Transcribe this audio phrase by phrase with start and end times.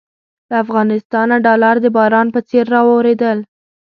[0.49, 3.37] له افغانستانه ډالر د باران په څېر رااورېدل.